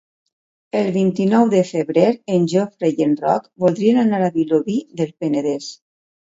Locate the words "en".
2.37-2.47, 3.07-3.13